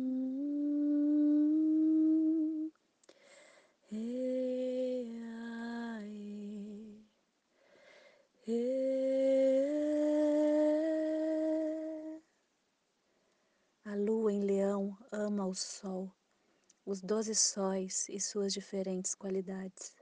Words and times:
A 13.85 13.95
lua 13.95 14.31
em 14.31 14.39
leão 14.39 14.97
ama 15.11 15.45
o 15.45 15.53
sol, 15.53 16.11
os 16.85 17.01
doze 17.01 17.35
sóis 17.35 18.09
e 18.09 18.19
suas 18.19 18.53
diferentes 18.53 19.15
qualidades. 19.15 20.00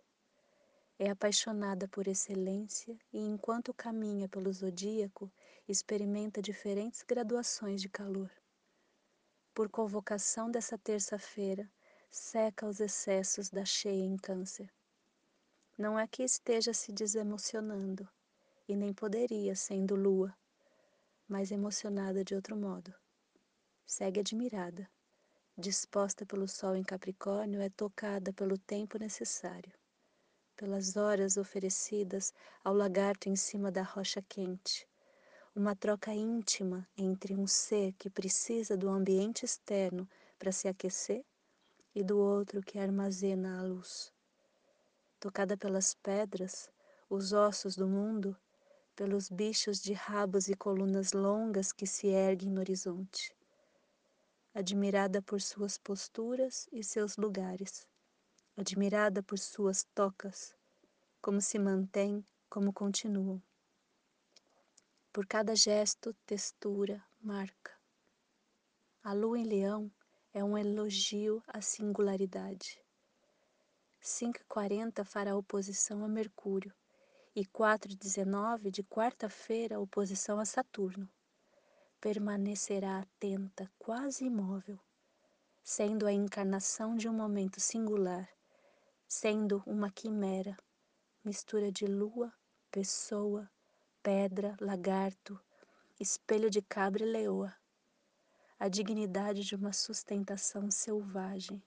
É 1.02 1.10
apaixonada 1.10 1.88
por 1.88 2.10
excelência 2.10 3.00
e, 3.14 3.20
enquanto 3.20 3.74
caminha 3.74 4.28
pelo 4.28 4.52
zodíaco, 4.52 5.32
experimenta 5.66 6.42
diferentes 6.42 7.04
graduações 7.04 7.82
de 7.82 7.88
calor. 7.88 8.30
Por 9.54 9.70
convocação 9.70 10.52
dessa 10.52 10.78
terça-feira, 10.78 11.72
seca 12.12 12.68
os 12.68 12.82
excessos 12.82 13.50
da 13.50 13.64
cheia 13.64 14.04
em 14.04 14.18
Câncer. 14.18 14.70
Não 15.78 15.98
é 15.98 16.06
que 16.06 16.22
esteja 16.22 16.74
se 16.74 16.92
desemocionando, 16.92 18.06
e 18.68 18.76
nem 18.76 18.94
poderia, 18.94 19.56
sendo 19.56 19.96
lua, 19.96 20.38
mas 21.30 21.50
emocionada 21.50 22.26
de 22.26 22.36
outro 22.36 22.58
modo. 22.58 22.94
Segue 23.86 24.20
admirada. 24.20 24.92
Disposta 25.58 26.26
pelo 26.26 26.46
sol 26.46 26.76
em 26.76 26.84
Capricórnio, 26.84 27.62
é 27.62 27.70
tocada 27.70 28.34
pelo 28.34 28.58
tempo 28.58 29.00
necessário 29.00 29.79
pelas 30.60 30.98
horas 30.98 31.38
oferecidas 31.38 32.34
ao 32.66 32.74
lagarto 32.74 33.30
em 33.30 33.36
cima 33.38 33.72
da 33.72 33.82
rocha 33.82 34.22
quente, 34.22 34.86
uma 35.56 35.74
troca 35.74 36.14
íntima 36.14 36.86
entre 36.98 37.34
um 37.34 37.48
ser 37.48 37.94
que 37.94 38.10
precisa 38.10 38.76
do 38.76 38.90
ambiente 38.90 39.46
externo 39.46 40.06
para 40.38 40.52
se 40.52 40.68
aquecer 40.68 41.24
e 41.96 42.04
do 42.04 42.20
outro 42.20 42.62
que 42.62 42.78
armazena 42.78 43.58
a 43.58 43.64
luz. 43.64 44.12
Tocada 45.18 45.56
pelas 45.56 45.94
pedras, 45.94 46.70
os 47.10 47.32
ossos 47.32 47.78
do 47.78 47.88
mundo, 47.88 48.36
pelos 48.98 49.30
bichos 49.30 49.82
de 49.82 49.94
rabos 49.94 50.50
e 50.50 50.56
colunas 50.56 51.14
longas 51.14 51.72
que 51.72 51.88
se 51.88 52.08
erguem 52.08 52.50
no 52.50 52.60
horizonte. 52.60 53.34
Admirada 54.54 55.22
por 55.22 55.40
suas 55.40 55.78
posturas 55.78 56.68
e 56.70 56.84
seus 56.84 57.16
lugares 57.16 57.88
admirada 58.60 59.24
por 59.24 59.40
suas 59.40 59.84
tocas, 59.96 60.54
como 61.22 61.40
se 61.40 61.58
mantêm, 61.58 62.26
como 62.50 62.74
continuam. 62.74 63.42
Por 65.14 65.26
cada 65.26 65.56
gesto, 65.56 66.14
textura, 66.26 67.02
marca. 67.22 67.72
A 69.02 69.14
lua 69.14 69.40
em 69.40 69.46
leão 69.46 69.90
é 70.34 70.44
um 70.44 70.58
elogio 70.58 71.42
à 71.48 71.62
singularidade. 71.62 72.82
5h40 74.02 75.06
fará 75.06 75.38
oposição 75.38 76.04
a 76.04 76.08
Mercúrio 76.10 76.74
e 77.34 77.46
4h19 77.46 78.72
de 78.72 78.84
quarta-feira 78.84 79.80
oposição 79.80 80.38
a 80.38 80.44
Saturno. 80.44 81.10
Permanecerá 82.02 83.00
atenta, 83.00 83.72
quase 83.80 84.26
imóvel, 84.26 84.80
sendo 85.64 86.06
a 86.06 86.12
encarnação 86.12 86.98
de 86.98 87.08
um 87.08 87.14
momento 87.14 87.60
singular 87.62 88.30
sendo 89.12 89.64
uma 89.66 89.90
quimera, 89.90 90.56
mistura 91.26 91.72
de 91.72 91.88
lua, 91.88 92.32
pessoa, 92.70 93.50
pedra, 94.04 94.56
lagarto, 94.62 95.44
espelho 96.00 96.48
de 96.48 96.62
cabra 96.62 97.04
e 97.04 97.08
leoa, 97.08 97.52
a 98.60 98.70
dignidade 98.70 99.44
de 99.44 99.56
uma 99.56 99.74
sustentação 99.74 100.70
selvagem. 100.70 101.60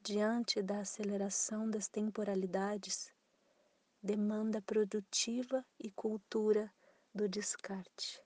Diante 0.00 0.60
da 0.60 0.80
aceleração 0.80 1.70
das 1.70 1.86
temporalidades, 1.86 3.12
demanda 4.02 4.60
produtiva 4.60 5.64
e 5.78 5.88
cultura 5.92 6.68
do 7.14 7.28
descarte. 7.28 8.25